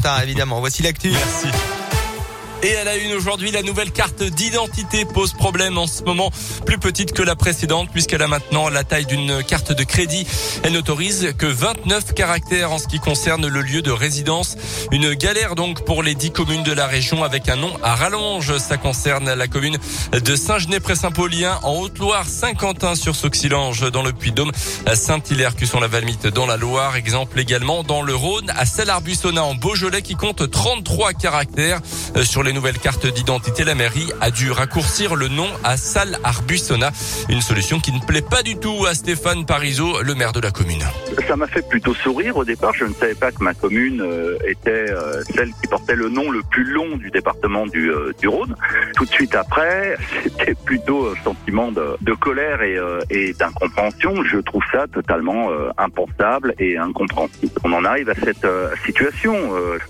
[0.00, 0.60] retard, évidemment.
[0.60, 1.10] Voici l'actu.
[1.10, 1.48] Merci.
[2.62, 6.30] Et à la une aujourd'hui, la nouvelle carte d'identité pose problème en ce moment,
[6.66, 10.26] plus petite que la précédente puisqu'elle a maintenant la taille d'une carte de crédit.
[10.62, 14.56] Elle n'autorise que 29 caractères en ce qui concerne le lieu de résidence.
[14.92, 18.58] Une galère donc pour les 10 communes de la région avec un nom à rallonge.
[18.58, 19.78] Ça concerne la commune
[20.12, 24.52] de Saint-Genès-Près-Saint-Paulien en Haute-Loire, Saint-Quentin sur Sauxilange dans le Puy-de-Dôme,
[24.92, 26.96] Saint-Hilaire, sont la valmite dans la Loire.
[26.96, 31.80] Exemple également dans le Rhône, à Celle-Arbussonnat en Beaujolais qui compte 33 caractères
[32.24, 36.90] sur les nouvelle carte d'identité, la mairie a dû raccourcir le nom à Salle Arbussona.
[37.28, 40.50] Une solution qui ne plaît pas du tout à Stéphane Parisot, le maire de la
[40.50, 40.82] commune.
[41.26, 42.74] Ça m'a fait plutôt sourire au départ.
[42.74, 46.30] Je ne savais pas que ma commune euh, était euh, celle qui portait le nom
[46.30, 48.54] le plus long du département euh, du Rhône.
[49.00, 52.76] Tout de suite après, c'était plutôt un sentiment de, de colère et,
[53.08, 54.22] et d'incompréhension.
[54.24, 57.52] Je trouve ça totalement impensable et incompréhensible.
[57.64, 58.46] On en arrive à cette
[58.84, 59.34] situation.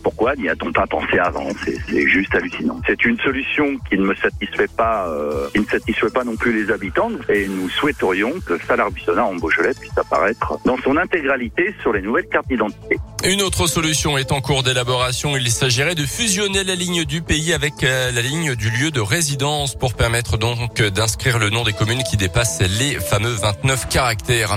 [0.04, 1.48] pourquoi n'y a-t-on pas pensé avant?
[1.64, 2.80] C'est juste hallucinant.
[2.86, 6.52] C'est une solution qui ne me satisfait pas, euh, qui ne satisfait pas non plus
[6.52, 11.92] les habitants et nous souhaiterions que Salar-Buissonnat en Beaujolais puisse apparaître dans son intégralité sur
[11.92, 12.96] les nouvelles cartes d'identité.
[13.22, 15.36] Une autre solution est en cours d'élaboration.
[15.36, 19.00] Il s'agirait de fusionner la ligne du pays avec euh, la ligne du lieu de
[19.00, 24.56] résidence pour permettre donc d'inscrire le nom des communes qui dépassent les fameux 29 caractères.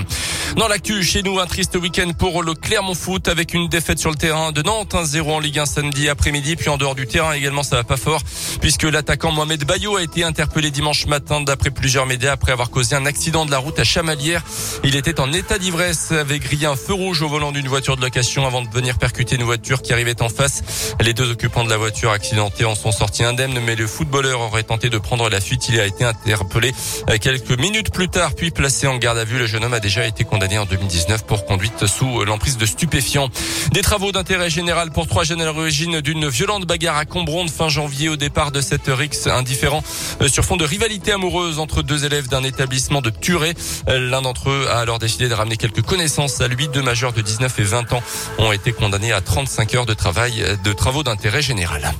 [0.56, 4.08] Dans l'actu, chez nous, un triste week-end pour le Clermont Foot avec une défaite sur
[4.08, 7.32] le terrain de Nantes, 1-0 en Ligue 1 samedi après-midi, puis en dehors du terrain
[7.32, 8.22] également, ça va pas fort
[8.62, 12.96] puisque l'attaquant Mohamed Bayo a été interpellé dimanche matin d'après plusieurs médias après avoir causé
[12.96, 14.42] un accident de la route à Chamalières.
[14.84, 18.02] Il était en état d'ivresse, avait grillé un feu rouge au volant d'une voiture de
[18.02, 20.62] location de venir percuter une voiture qui arrivait en face.
[21.00, 24.62] Les deux occupants de la voiture accidentée en sont sortis indemnes, mais le footballeur aurait
[24.62, 25.68] tenté de prendre la fuite.
[25.68, 26.72] Il a été interpellé
[27.20, 29.38] quelques minutes plus tard, puis placé en garde à vue.
[29.38, 33.28] Le jeune homme a déjà été condamné en 2019 pour conduite sous l'emprise de stupéfiants.
[33.72, 37.68] Des travaux d'intérêt général pour trois jeunes à l'origine d'une violente bagarre à Combronde fin
[37.68, 39.82] janvier au départ de cette rixe indifférent
[40.20, 43.54] euh, sur fond de rivalité amoureuse entre deux élèves d'un établissement de Turé.
[43.88, 46.68] Euh, l'un d'entre eux a alors décidé de ramener quelques connaissances à lui.
[46.68, 48.02] Deux majeurs de 19 et 20 ans
[48.44, 51.92] ont été condamnés à 35 heures de travail de travaux d'intérêt général.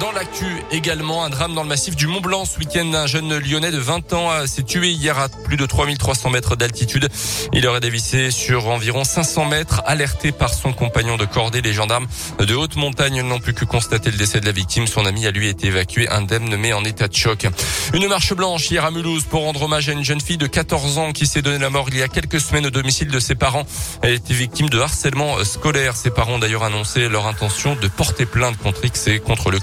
[0.00, 2.92] Dans l'actu également, un drame dans le massif du Mont Blanc ce week-end.
[2.94, 7.08] Un jeune lyonnais de 20 ans s'est tué hier à plus de 3300 mètres d'altitude.
[7.52, 11.62] Il aurait dévissé sur environ 500 mètres, alerté par son compagnon de cordée.
[11.62, 12.06] Les gendarmes
[12.38, 14.86] de haute montagne n'ont plus que constaté le décès de la victime.
[14.88, 17.46] Son ami a lui été évacué indemne mais en état de choc.
[17.92, 20.98] Une marche blanche hier à Mulhouse pour rendre hommage à une jeune fille de 14
[20.98, 23.36] ans qui s'est donné la mort il y a quelques semaines au domicile de ses
[23.36, 23.64] parents.
[24.02, 25.94] Elle était victime de harcèlement scolaire.
[25.96, 29.60] Ses parents ont d'ailleurs annoncé leur intention de porter plainte contre X et contre le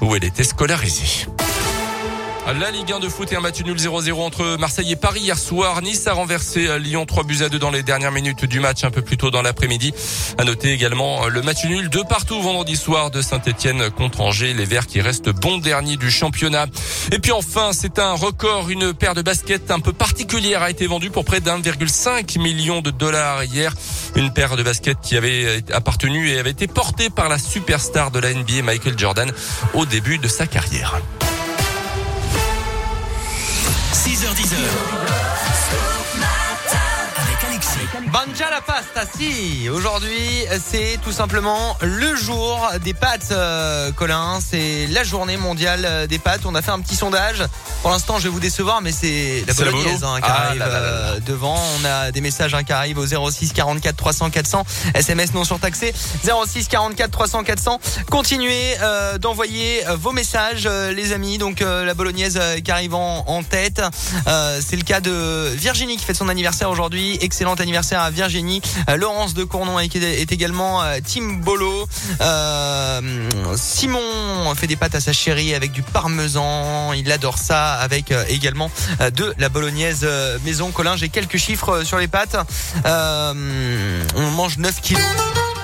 [0.00, 1.26] où elle était scolarisée.
[2.54, 5.36] La Ligue 1 de foot et un match nul 0-0 entre Marseille et Paris hier
[5.36, 5.82] soir.
[5.82, 8.92] Nice a renversé Lyon 3 buts à 2 dans les dernières minutes du match un
[8.92, 9.92] peu plus tôt dans l'après-midi.
[10.38, 14.54] À noter également le match nul de partout vendredi soir de Saint-Etienne contre Angers.
[14.54, 16.66] Les Verts qui restent bons derniers du championnat.
[17.10, 18.70] Et puis enfin, c'est un record.
[18.70, 22.92] Une paire de baskets un peu particulière a été vendue pour près d'1,5 million de
[22.92, 23.74] dollars hier.
[24.14, 28.20] Une paire de baskets qui avait appartenu et avait été portée par la superstar de
[28.20, 29.32] la NBA Michael Jordan
[29.74, 31.00] au début de sa carrière.
[33.96, 35.05] 6h10.
[38.12, 39.68] Banja la pasta, si.
[39.68, 44.38] Aujourd'hui, c'est tout simplement le jour des pâtes, euh, Colin.
[44.40, 46.42] C'est la journée mondiale euh, des pâtes.
[46.44, 47.42] On a fait un petit sondage.
[47.82, 51.18] Pour l'instant, je vais vous décevoir, mais c'est la bolognaise hein, qui ah arrive euh,
[51.26, 51.58] devant.
[51.80, 54.64] On a des messages hein, qui arrivent au 06 44 300 400.
[54.94, 55.92] SMS non surtaxé.
[56.22, 57.80] 06 44 300 400.
[58.10, 58.76] Continuez
[59.20, 61.38] d'envoyer vos messages, les amis.
[61.38, 63.82] Donc la bolognaise qui arrive en, en tête.
[64.26, 67.18] c'est le cas de Virginie qui fait son anniversaire aujourd'hui.
[67.20, 68.60] Excellent anniversaire à Virginie.
[68.88, 71.86] Euh, Laurence de Cournon est également euh, Tim Bolo.
[72.20, 73.00] Euh,
[73.56, 76.92] Simon fait des pâtes à sa chérie avec du parmesan.
[76.92, 78.70] Il adore ça avec également
[79.14, 80.06] de la bolognaise
[80.44, 80.70] maison.
[80.70, 82.36] Colin, j'ai quelques chiffres sur les pâtes.
[82.84, 85.02] on mange 9 kilos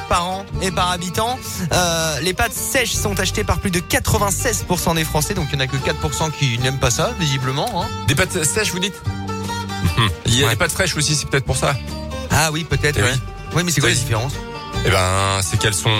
[0.08, 1.38] par an et par habitant.
[2.22, 5.66] les pâtes sèches sont achetées par plus de 96% des Français, donc il n'y en
[5.66, 7.82] a que 4% qui n'aiment pas ça, visiblement.
[7.82, 7.86] Hein.
[8.08, 9.00] Des pâtes sèches, vous dites?
[10.26, 11.74] Il y a des pâtes fraîches aussi, c'est peut-être pour ça.
[12.32, 12.98] Ah oui, peut-être.
[12.98, 13.20] Eh oui.
[13.54, 13.62] oui.
[13.64, 14.32] mais c'est quoi la différence
[14.86, 15.90] Eh ben, c'est qu'elles sont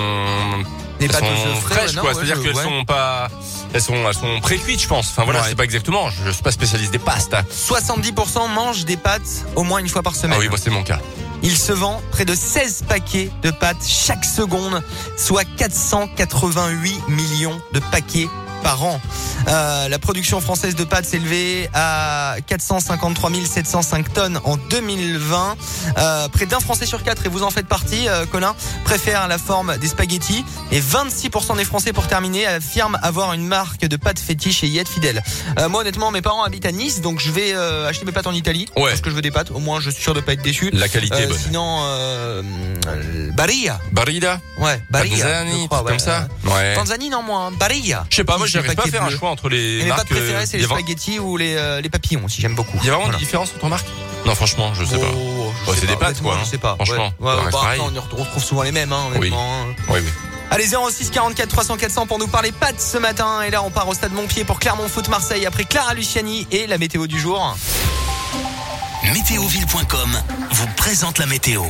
[0.99, 1.23] des pâtes
[1.61, 2.13] fraîches, quoi.
[2.13, 3.29] C'est-à-dire qu'elles sont pas,
[3.73, 5.09] elles sont, elles sont pré-cuites, je pense.
[5.09, 6.09] Enfin voilà, c'est pas exactement.
[6.09, 7.35] Je, suis pas spécialiste des pastes.
[7.51, 10.37] 70% mangent des pâtes au moins une fois par semaine.
[10.37, 10.99] Ah oui, moi c'est mon cas.
[11.45, 14.81] Il se vend près de 16 paquets de pâtes chaque seconde,
[15.17, 18.29] soit 488 millions de paquets
[18.63, 18.99] par an.
[19.47, 25.55] Euh, la production française de pâtes s'est élevée à 453 705 tonnes en 2020.
[25.97, 28.55] Euh, près d'un Français sur quatre, et vous en faites partie, euh, Colin,
[28.85, 30.45] préfère la forme des spaghettis.
[30.71, 34.79] Et 26% des Français, pour terminer, affirment avoir une marque de pâtes fétiche et y
[34.79, 35.21] être fidèle.
[35.59, 38.27] Euh, moi, honnêtement, mes parents habitent à Nice, donc je vais euh, acheter mes pâtes
[38.27, 38.67] en Italie.
[38.77, 38.89] Ouais.
[38.89, 39.51] Parce que je veux des pâtes.
[39.51, 40.69] Au moins, je suis sûr de pas être déçu.
[40.71, 41.37] La qualité est Euh, bonne.
[41.37, 42.43] sinon,
[43.35, 43.79] Barilla.
[43.91, 45.17] Barilla, Ouais, Barilla.
[45.25, 45.99] Tanzanie, crois, truc comme ouais.
[45.99, 46.27] ça.
[46.45, 46.73] Ouais.
[46.75, 47.51] Tanzanie, non, moins.
[47.51, 48.05] Barilla.
[48.09, 49.97] Je sais pas, moi j'arrive pas à faire un choix entre les Et mes pâtes
[49.97, 50.09] marques.
[50.09, 52.77] préférées, c'est il les spaghettis ou les, euh, les papillons aussi, j'aime beaucoup.
[52.81, 53.17] il y a vraiment Voilà.
[53.17, 53.87] une différence entre marques
[54.25, 55.07] Non, franchement, je sais pas.
[55.13, 56.45] Oh, je Ouais, sais c'est des pas, pâtes, quoi, honnêtement, hein.
[56.45, 56.75] Je sais pas.
[56.75, 57.27] Franchement, ouais.
[57.29, 57.79] Ouais, bah, pareil.
[57.81, 59.63] après, on y retrouve souvent les mêmes, hein, honnêtement.
[59.69, 59.73] hein.
[59.89, 60.09] Oui, oui.
[60.51, 63.87] Allez 06 44 300 400 pour nous parler pâtes ce matin et là on part
[63.87, 67.57] au stade Montpied pour Clermont Foot Marseille après Clara Luciani et la météo du jour.
[69.13, 70.17] Météoville.com
[70.51, 71.63] vous présente la météo.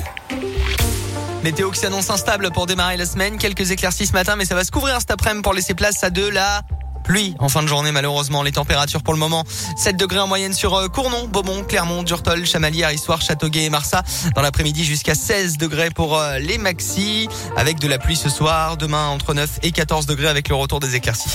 [1.43, 4.63] Météo qui s'annonce instable pour démarrer la semaine, quelques éclaircies ce matin mais ça va
[4.63, 6.61] se couvrir cet après-midi pour laisser place à de la
[7.03, 8.43] pluie en fin de journée malheureusement.
[8.43, 9.43] Les températures pour le moment
[9.75, 14.03] 7 degrés en moyenne sur euh, Cournon, Beaumont, Clermont, Durtol, Chamalières, Histoire, Châteauguay et Marsat.
[14.35, 18.77] Dans l'après-midi jusqu'à 16 degrés pour euh, les maxi avec de la pluie ce soir.
[18.77, 21.29] Demain entre 9 et 14 degrés avec le retour des éclaircies.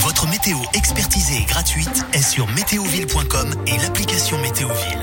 [0.00, 5.02] Votre météo expertisée et gratuite est sur météoville.com et l'application Météoville.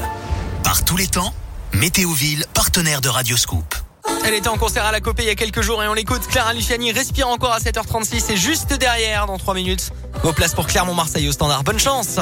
[0.64, 1.34] Par tous les temps,
[1.74, 3.81] Météoville, partenaire de Radioscoop.
[4.24, 6.22] Elle était en concert à la Copée il y a quelques jours et on l'écoute.
[6.28, 9.92] Clara Luciani respire encore à 7h36 et juste derrière, dans 3 minutes,
[10.24, 11.64] vos places pour Clermont-Marseille au standard.
[11.64, 12.20] Bonne chance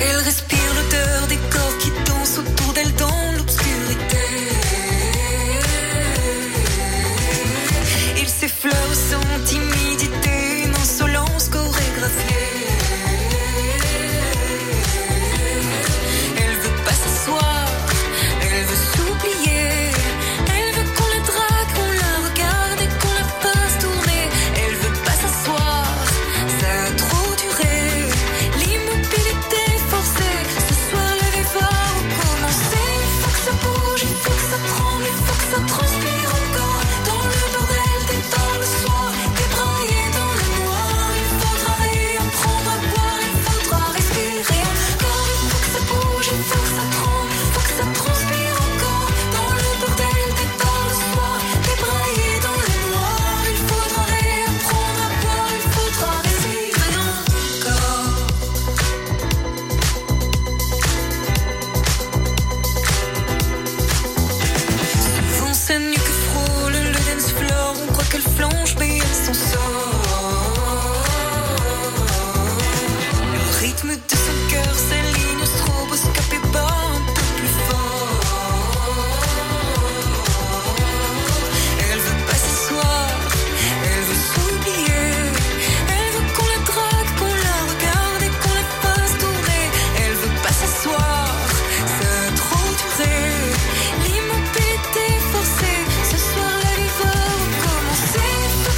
[0.00, 1.90] Elle respire l'odeur des corps qui